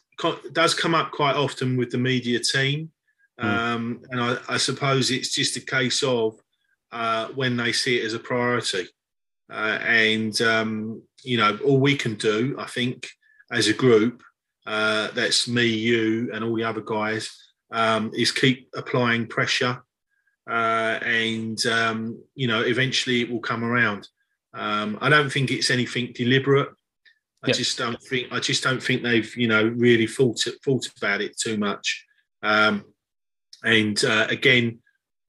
[0.53, 2.91] does come up quite often with the media team.
[3.39, 4.03] Mm.
[4.11, 6.39] and I, I, suppose it's just a case of
[6.91, 8.87] uh, when they see it as a priority.
[9.51, 13.09] Uh, and, um, you know, all we can do, I think,
[13.51, 14.21] as a group,
[14.67, 17.35] uh, that's me, you, and all the other guys,
[17.71, 19.81] um, is keep applying pressure
[20.49, 24.07] uh, and um, you know, eventually it will come around.
[24.53, 26.69] Um, I don't think it's anything deliberate.
[27.43, 27.53] I Yeah.
[27.53, 28.31] just don't think.
[28.31, 32.05] I just don't think they've you know really thought thought about it too much.
[32.43, 32.85] Um,
[33.63, 34.79] and uh, again,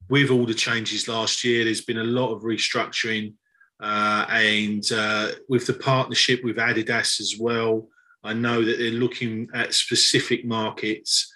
[0.08, 3.34] with all the changes last year, there's been a lot of restructuring,
[3.80, 7.88] uh, and uh, with the partnership with Adidas as well.
[8.24, 11.34] I know that they're looking at specific markets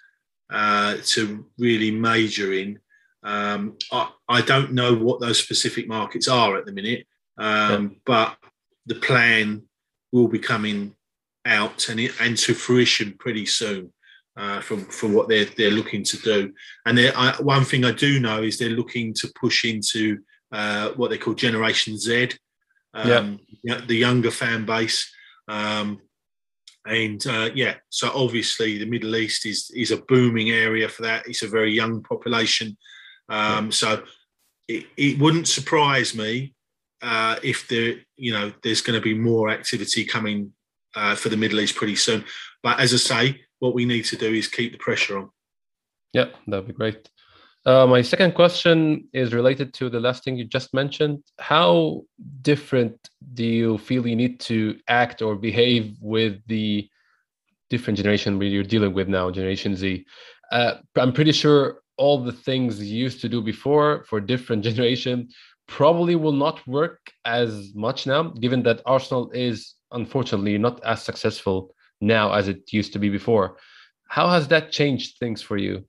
[0.49, 2.79] uh, to really major in.
[3.23, 7.05] Um, I, I don't know what those specific markets are at the minute,
[7.37, 8.37] um, but
[8.85, 9.63] the plan
[10.11, 10.95] will be coming
[11.45, 13.91] out and, and to fruition pretty soon
[14.37, 16.53] uh, from from what they're they're looking to do.
[16.85, 20.19] And I, one thing I do know is they're looking to push into
[20.51, 22.29] uh, what they call Generation Z,
[22.93, 25.11] um, yeah, the younger fan base.
[25.47, 26.01] Um,
[26.85, 31.27] and uh, yeah, so obviously the Middle East is is a booming area for that.
[31.27, 32.77] It's a very young population,
[33.29, 34.03] um, so
[34.67, 36.53] it, it wouldn't surprise me
[37.07, 40.51] uh, if there, you know, there's going to be more activity coming
[40.93, 42.25] uh, for the Middle East pretty soon.
[42.61, 45.29] But as I say, what we need to do is keep the pressure on.
[46.11, 47.09] Yeah, that'd be great.
[47.65, 51.23] Uh, my second question is related to the last thing you just mentioned.
[51.39, 52.03] How
[52.41, 52.95] different
[53.33, 56.89] do you feel you need to act or behave with the
[57.69, 60.05] different generation you're dealing with now, Generation Z?
[60.51, 65.29] Uh, I'm pretty sure all the things you used to do before for different generation
[65.67, 71.73] probably will not work as much now, given that Arsenal is unfortunately not as successful
[72.01, 73.57] now as it used to be before.
[74.07, 75.85] How has that changed things for you?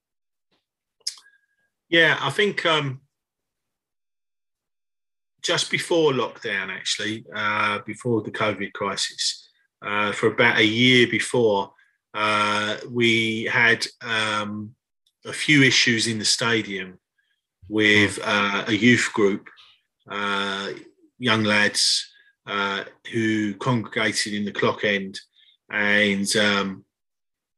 [1.89, 3.01] Yeah, I think um,
[5.43, 9.49] just before lockdown, actually, uh, before the COVID crisis,
[9.83, 11.73] uh, for about a year before,
[12.15, 14.75] uh, we had um,
[15.25, 16.99] a few issues in the stadium
[17.69, 19.49] with uh, a youth group,
[20.11, 20.71] uh,
[21.19, 22.11] young lads
[22.47, 25.21] uh, who congregated in the clock end
[25.71, 26.85] and um,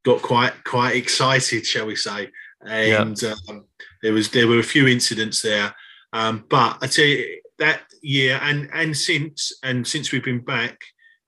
[0.04, 2.28] got quite quite excited, shall we say?
[2.66, 3.64] And um,
[4.02, 5.74] there was there were a few incidents there,
[6.12, 10.78] um, but I tell you that year and and since and since we've been back,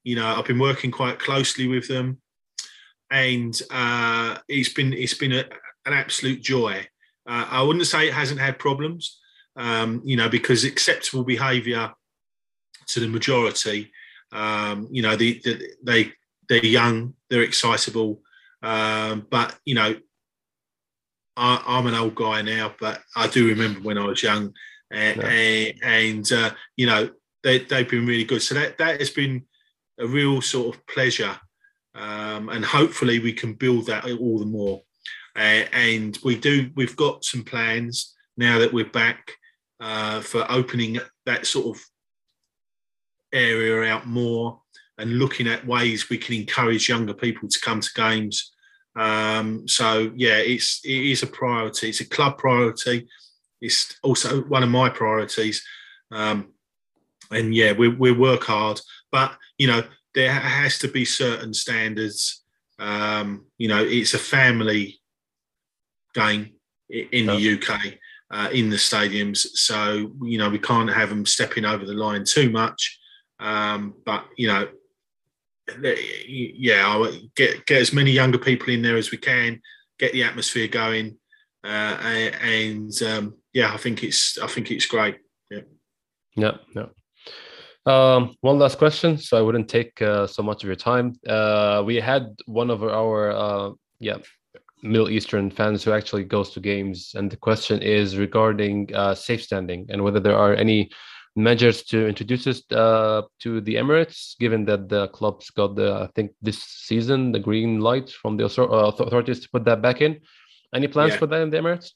[0.04, 2.18] you know, I've been working quite closely with them,
[3.10, 5.44] and uh, it's been it's been a,
[5.86, 6.86] an absolute joy.
[7.26, 9.20] Uh, I wouldn't say it hasn't had problems,
[9.56, 11.92] um, you know, because acceptable behaviour
[12.88, 13.90] to the majority,
[14.32, 16.12] um, you know, the, the, they
[16.48, 18.20] they're young, they're excitable,
[18.62, 19.94] um, but you know,
[21.36, 24.54] I, I'm an old guy now, but I do remember when I was young,
[24.90, 25.72] and, Yeah.
[25.82, 27.10] and uh, you know,
[27.42, 28.42] they, they've been really good.
[28.42, 29.44] So that that has been
[29.98, 31.38] a real sort of pleasure,
[31.94, 34.82] um, and hopefully we can build that all the more.
[35.34, 36.70] Uh, and we do.
[36.74, 39.32] We've got some plans now that we're back
[39.82, 41.84] uh, for opening that sort of
[43.32, 44.60] area out more
[44.96, 48.52] and looking at ways we can encourage younger people to come to games.
[48.94, 51.88] Um, so yeah, it's it is a priority.
[51.88, 53.08] It's a club priority.
[53.60, 55.64] It's also one of my priorities.
[56.12, 56.52] Um,
[57.32, 59.82] and yeah, we we work hard, but you know
[60.14, 62.44] there has to be certain standards.
[62.78, 65.00] Um, you know, it's a family
[66.14, 66.52] game
[66.88, 67.98] in the UK
[68.32, 72.24] uh, in the stadiums, so you know we can't have them stepping over the line
[72.24, 72.98] too much.
[73.38, 74.68] Um, but you know,
[76.26, 79.60] yeah, get get as many younger people in there as we can,
[79.98, 81.18] get the atmosphere going,
[81.62, 85.18] uh, and um, yeah, I think it's I think it's great.
[85.50, 85.60] Yeah.
[86.34, 86.86] Yeah, yeah.
[87.84, 91.14] Um, one last question, so I wouldn't take uh, so much of your time.
[91.28, 94.18] Uh, we had one of our uh, yeah
[94.82, 99.42] Middle Eastern fans who actually goes to games, and the question is regarding uh, safe
[99.42, 100.90] standing and whether there are any
[101.34, 106.08] measures to introduce this uh, to the Emirates, given that the clubs got the I
[106.14, 110.20] think this season the green light from the uh, authorities to put that back in.
[110.74, 111.18] Any plans Yeah.
[111.18, 111.92] for that in the Emirates?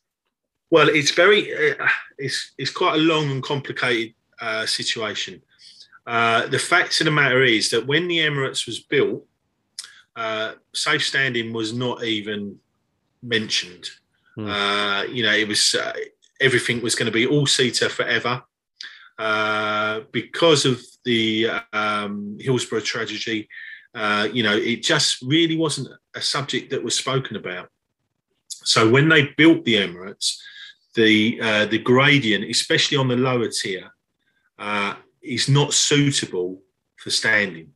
[0.70, 1.87] Well, it's very uh,
[2.18, 5.43] it's it's quite a long and complicated uh, situation.
[6.07, 9.26] Uh, the fact of the matter is that when the Emirates was built,
[10.14, 12.59] uh, safe standing was not even
[13.27, 13.89] mentioned.
[14.35, 14.49] Hmm.
[14.49, 15.93] Uh, you know, it was uh,
[16.41, 18.43] everything was going to be all seater forever.
[19.18, 23.49] Uh, because of the um, Hillsborough tragedy,
[23.95, 27.70] uh, you know, it just really wasn't a subject that was spoken about.
[28.49, 30.37] So when they built the Emirates,
[30.95, 33.91] the uh, the gradient, especially on the lower tier,
[34.59, 36.62] uh, is not suitable
[36.97, 37.72] for standing.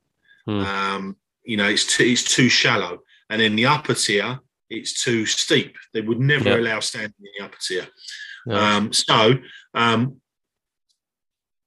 [0.46, 0.60] Hmm.
[0.60, 4.40] Um, you know, it's too, it's too shallow, and in the upper tier,
[4.70, 5.76] it's too steep.
[5.92, 6.56] They would never Yeah.
[6.58, 7.88] allow standing in the upper tier.
[8.48, 9.34] Um, so,
[9.74, 10.20] um,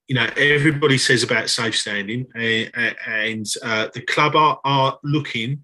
[0.08, 2.72] you know, everybody says about safe standing, and,
[3.06, 5.64] and uh, the club are, are looking,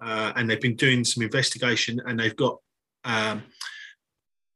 [0.00, 2.58] uh, and they've been doing some investigation, and they've got
[3.04, 3.44] um,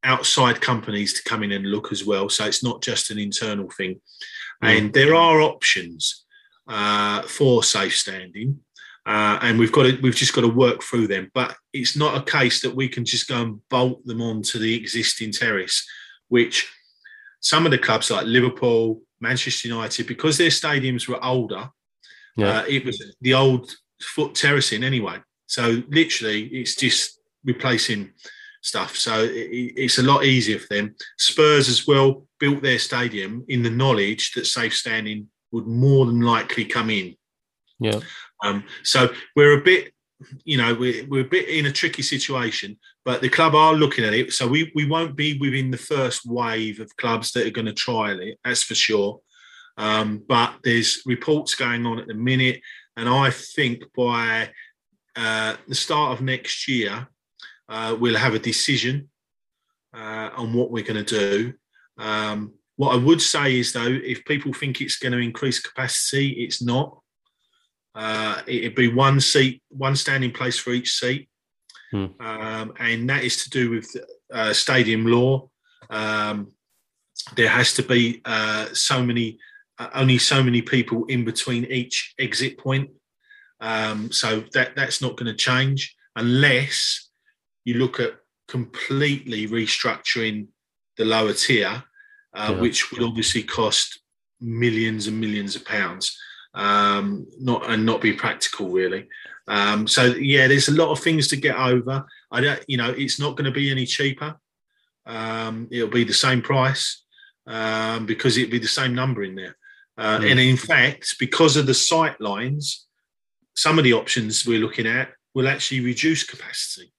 [0.03, 2.29] outside companies to come in and look as well.
[2.29, 4.01] So it's not just an internal thing,
[4.63, 4.79] Mm.
[4.79, 6.27] and there are options
[6.69, 8.61] uh, for safe standing.
[9.07, 11.31] Uh, and we've got to, we've just got to work through them.
[11.35, 14.75] But it's not a case that we can just go and bolt them onto the
[14.75, 15.87] existing terrace,
[16.29, 16.71] which
[17.41, 21.71] some of the clubs like Liverpool, Manchester United, because their stadiums were older,
[22.37, 22.59] Yeah.
[22.61, 23.71] uh, it was the old
[24.03, 25.17] foot terracing anyway.
[25.47, 28.13] So literally, it's just replacing
[28.63, 28.97] stuff.
[28.97, 30.95] So it, it's a lot easier for them.
[31.19, 36.21] Spurs as well built their stadium in the knowledge that safe standing would more than
[36.21, 37.17] likely come in.
[37.79, 38.01] Yeah.
[38.43, 39.93] Um, so we're a bit,
[40.45, 44.05] you know, we're, we're a bit in a tricky situation, but the club are looking
[44.05, 44.32] at it.
[44.32, 47.72] So we, we won't be within the first wave of clubs that are going to
[47.72, 49.20] trial it, that's for sure.
[49.76, 52.61] Um, but there's reports going on at the minute.
[52.97, 54.51] And I think by
[55.16, 57.09] uh, the start of next year,
[57.68, 59.09] uh, we'll have a decision
[59.95, 61.55] uh, on what we're going to do.
[61.99, 66.30] Um, what I would say is, though, if people think it's going to increase capacity,
[66.45, 67.00] it's not.
[67.95, 71.28] Uh, it'd be one seat, one standing place for each seat,
[71.91, 72.07] Hmm.
[72.20, 73.97] um, and that is to do with
[74.32, 75.51] uh, stadium law.
[75.91, 76.53] Um,
[77.34, 79.38] there has to be uh, so many,
[79.78, 82.91] uh, only so many people in between each exit point.
[83.61, 87.11] Um, so that that's not going to change unless
[87.64, 88.14] you look at
[88.49, 90.47] completely restructuring
[90.97, 91.82] the lower tier,
[92.34, 92.61] uh, Yeah.
[92.61, 94.01] which would obviously cost
[94.41, 96.16] millions and millions of pounds,
[96.55, 99.09] um, not and not be practical really.
[99.49, 102.07] Um, so yeah, there's a lot of things to get over.
[102.31, 104.37] I don't, you know, it's not going to be any cheaper.
[105.07, 107.05] Um, it'll be the same price
[107.47, 109.57] um, because it'll be the same number in there.
[109.99, 110.31] Uh, Mm.
[110.31, 112.87] And in fact, because of the sight lines,
[113.55, 116.93] some of the options we're looking at will actually reduce capacity.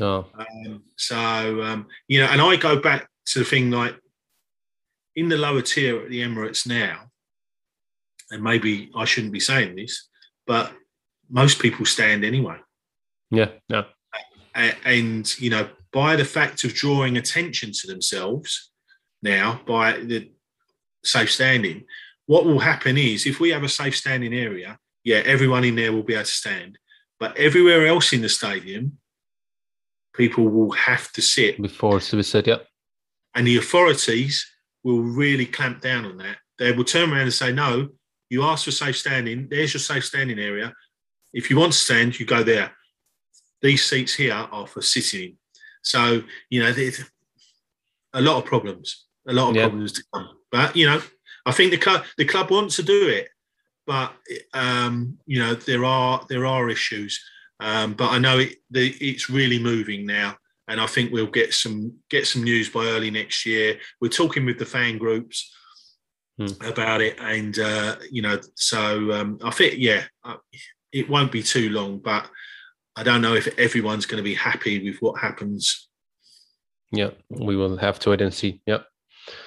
[0.00, 0.26] No.
[0.36, 3.96] Um, so um, you know, and I go back to the thing like
[5.14, 7.10] in the lower tier at the Emirates now,
[8.30, 10.08] and maybe I shouldn't be saying this,
[10.46, 10.72] but
[11.30, 12.56] most people stand anyway.
[13.30, 13.50] Yeah.
[13.68, 13.84] Yeah.
[14.84, 18.70] And you know, by the fact of drawing attention to themselves
[19.22, 20.30] now by the
[21.02, 21.84] safe standing,
[22.26, 25.92] what will happen is if we have a safe standing area, yeah, everyone in there
[25.92, 26.78] will be able to stand,
[27.18, 28.98] but everywhere else in the stadium,
[30.14, 32.58] people will have to sit Before Civi said, yeah.
[33.34, 34.46] and the authorities
[34.82, 36.36] will really clamp down on that.
[36.58, 37.88] They will turn around and say, "No,
[38.34, 39.48] you asked for safe standing.
[39.48, 40.68] There's your safe standing area.
[41.32, 42.68] If you want to stand, you go there.
[43.62, 45.36] These seats here are for sitting."
[45.82, 46.00] So
[46.50, 47.00] you know, there's
[48.12, 49.68] a lot of problems, a lot of Yeah.
[49.68, 50.28] problems to come.
[50.50, 51.00] But you know,
[51.46, 53.28] I think the club the club wants to do it,
[53.86, 54.10] but
[54.52, 57.12] um, you know, there are there are issues.
[57.60, 60.36] Um, but I know it, the, it's really moving now
[60.68, 63.78] and I think we'll get some get some news by early next year.
[64.00, 65.54] We're talking with the fan groups
[66.38, 66.46] Hmm.
[66.66, 70.04] about it, and uh, you know, so um, I think yeah,
[70.92, 72.28] it won't be too long, but
[72.96, 75.88] I don't know if everyone's going to be happy with what happens.
[76.92, 77.10] Yeah.
[77.28, 78.62] We will have to wait and see.
[78.66, 78.82] Yeah.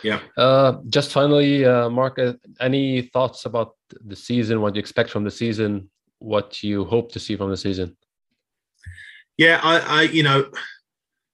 [0.03, 0.19] Yeah.
[0.35, 4.61] Uh, just finally, uh, Mark, uh, any thoughts about the season?
[4.61, 5.89] What you expect from the season?
[6.19, 7.95] What you hope to see from the season?
[9.37, 10.49] Yeah, I, I you know,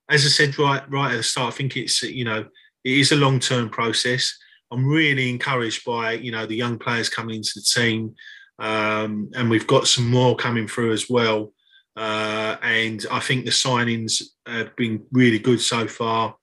[0.10, 2.46] as I said right right at the start, I think it's you know
[2.84, 4.38] it is a long term process.
[4.74, 8.16] I'm really encouraged by you know the young players coming into the team,
[8.60, 11.54] um, and we've got some more coming through as well.
[11.96, 16.36] Uh, and I think the signings have been really good so far.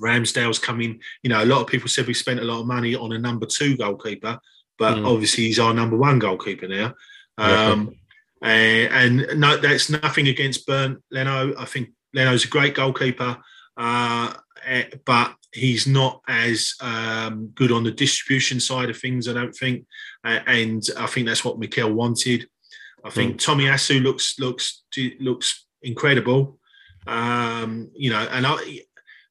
[0.00, 1.00] Ramsdale's coming.
[1.22, 3.18] You know, a lot of people said we spent a lot of money on a
[3.18, 4.38] number two goalkeeper,
[4.78, 5.06] but Mm.
[5.06, 6.94] obviously he's our number one goalkeeper now.
[7.38, 7.96] Um,
[8.40, 11.54] and, and no, that's nothing against Bernd Leno.
[11.56, 13.38] I think Leno's a great goalkeeper,
[13.76, 14.32] uh,
[15.04, 19.28] but he's not as um, good on the distribution side of things.
[19.28, 19.86] I don't think,
[20.24, 22.48] uh, and I think that's what Mikel wanted.
[23.04, 24.84] I think Tomiyasu looks looks
[25.20, 26.58] looks incredible.
[27.06, 28.80] Um, you know, and I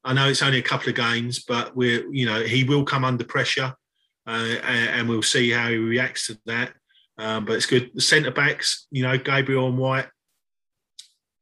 [0.04, 3.06] I know it's only a couple of games, but we're you know he will come
[3.06, 3.74] under pressure,
[4.28, 6.74] uh, and, and we'll see how he reacts to that.
[7.18, 7.92] Um, but it's good.
[7.94, 10.08] The centre backs, you know, Gabriel and White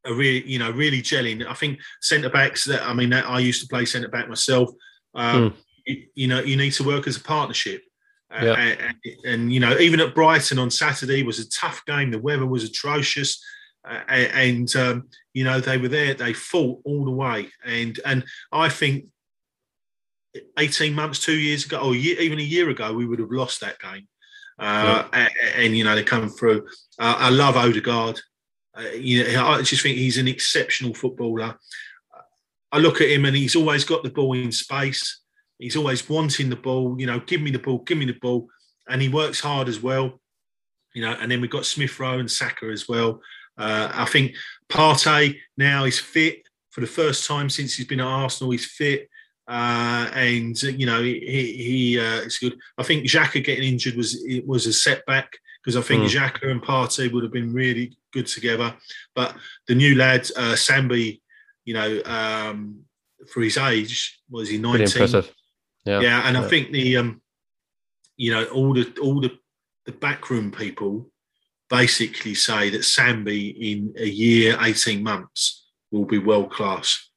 [0.09, 1.45] are really, you know, really gelling.
[1.45, 4.69] I think centre backs that I mean, that I used to play centre back myself.
[5.15, 5.53] Um,
[5.85, 7.83] you, you know, you need to work as a partnership.
[8.31, 8.53] Uh, Yeah.
[8.53, 12.11] and, and, and, you know, even at Brighton on Saturday was a tough game.
[12.11, 13.43] The weather was atrocious,
[13.87, 16.13] uh, and um, you you know, they were there.
[16.13, 19.05] They fought all the way, and and I think
[20.57, 23.61] 18 months, two years ago, or year, even a year ago, we would have lost
[23.61, 24.07] that game.
[24.59, 25.19] Uh, yeah.
[25.21, 26.67] and, and, you know they come through.
[26.99, 28.19] Uh, I love Odegaard.
[28.79, 31.57] Uh, you know, I just think he's an exceptional footballer.
[32.71, 35.21] I look at him and he's always got the ball in space.
[35.57, 36.95] He's always wanting the ball.
[36.99, 38.47] You know, give me the ball, give me the ball,
[38.87, 40.21] and he works hard as well.
[40.93, 43.21] You know, and then we've got Smith Rowe and Saka as well.
[43.57, 44.35] Uh, I think
[44.69, 48.51] Partey now is fit for the first time since he's been at Arsenal.
[48.51, 49.09] He's fit.
[49.47, 52.55] Uh, and you know he, he uh, it's good.
[52.77, 55.31] I think Xhaka getting injured was it was a setback
[55.63, 56.07] because I think mm.
[56.07, 58.75] Xhaka and Partey would have been really good together.
[59.15, 59.35] But
[59.67, 61.21] the new lad uh, Sambi,
[61.65, 62.81] you know, um,
[63.31, 65.23] for his age, was he nineteen?
[65.85, 66.43] Yeah, yeah, and yeah.
[66.43, 67.21] I think the um,
[68.17, 69.37] you know all the all the
[69.85, 71.09] the backroom people
[71.69, 77.09] basically say that Sambi in a year, eighteen months will be world class.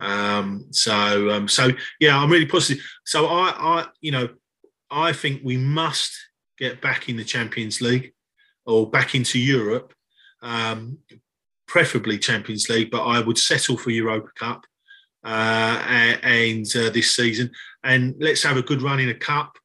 [0.00, 1.70] Um, so, um, so
[2.00, 2.84] yeah, I'm really positive.
[3.04, 4.28] So I, I, you know,
[4.90, 6.12] I think we must
[6.58, 8.12] get back in the Champions League
[8.66, 9.92] or back into Europe,
[10.42, 10.98] um,
[11.66, 14.64] preferably Champions League, but I would settle for Europa Cup
[15.24, 15.82] uh,
[16.22, 17.50] and uh, this season,
[17.84, 19.56] and let's have a good run in a cup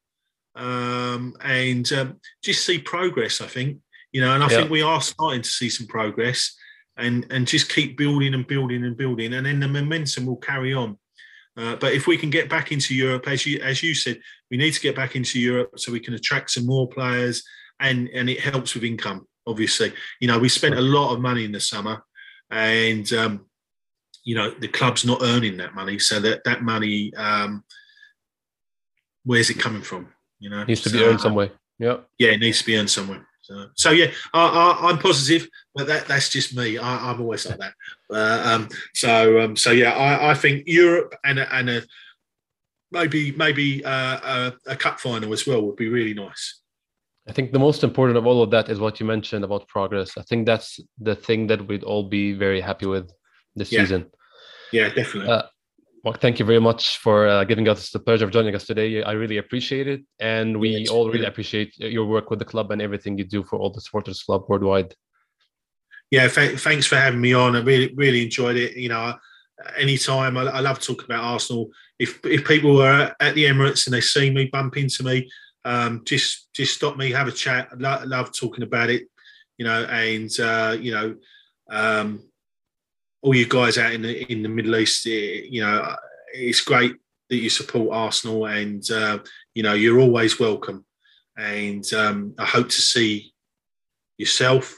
[0.54, 3.40] um, and um, just see progress.
[3.40, 3.78] I think
[4.12, 4.58] you know, and I yeah.
[4.58, 6.56] think we are starting to see some progress
[6.96, 10.74] and and just keep building and building and building, and then the momentum will carry
[10.74, 10.98] on.
[11.58, 14.56] Uh, but if we can get back into Europe, as you as you said, we
[14.56, 17.42] need to get back into Europe so we can attract some more players,
[17.80, 19.26] and and it helps with income.
[19.46, 22.04] Obviously, you know we spent a lot of money in the summer,
[22.50, 23.46] and um,
[24.24, 27.64] you know the club's not earning that money, so that that money, um,
[29.24, 30.08] where's it coming from?
[30.38, 31.50] You know, it needs to so, be earned somewhere.
[31.80, 33.26] Yeah, yeah, it needs to be earned somewhere.
[33.42, 36.76] So, so yeah, I, am positive, but that, that's just me.
[36.76, 37.72] I, am always like that.
[38.12, 41.82] Uh, um, so, um, so yeah, I, I, think Europe and a, and a
[42.90, 46.60] maybe maybe uh, a, a, cup final as well would be really nice.
[47.28, 50.16] I think the most important of all of that is what you mentioned about progress.
[50.16, 53.10] I think that's the thing that we'd all be very happy with
[53.54, 53.80] this yeah.
[53.80, 54.06] season.
[54.72, 55.30] Yeah, definitely.
[55.30, 55.42] Uh,
[56.04, 59.02] well, thank you very much for uh, giving us the pleasure of joining us today.
[59.02, 60.02] I really appreciate it.
[60.20, 63.44] And we yeah, all really appreciate your work with the club and everything you do
[63.44, 64.94] for all the supporters club worldwide.
[66.10, 67.56] Yeah, th- thanks for having me on.
[67.56, 68.76] I really, really enjoyed it.
[68.76, 69.14] You know,
[69.76, 71.70] anytime I, I love talking about Arsenal.
[71.98, 75.28] If if people are at the Emirates and they see me, bump into me,
[75.64, 77.68] um, just just stop me, have a chat.
[77.72, 79.08] I lo- love talking about it.
[79.58, 81.16] You know, and uh, you know,
[81.70, 82.22] um,
[83.22, 85.94] all you guys out in the in the Middle East, eh, you know,
[86.32, 86.94] it's great
[87.28, 89.18] that you support Arsenal, and uh,
[89.54, 90.84] you know you're always welcome.
[91.36, 93.32] And um, I hope to see
[94.16, 94.74] yourself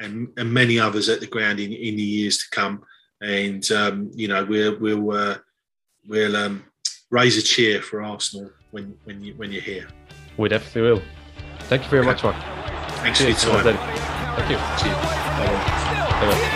[0.00, 2.82] and, and, many others at the ground in, in the years to come.
[3.20, 5.36] And um, you know we'll we'll uh,
[6.06, 6.64] we'll um,
[7.10, 9.86] raise a cheer for Arsenal when when you when you're here.
[10.36, 11.02] We definitely will.
[11.70, 12.12] Thank you very okay.
[12.12, 12.36] much, Mark.
[13.02, 13.44] Thanks Cheers.
[13.44, 13.76] for your time.
[13.76, 14.56] Thank you.
[14.82, 14.96] Cheers.
[14.96, 16.26] Bye-bye.
[16.26, 16.46] Bye-bye.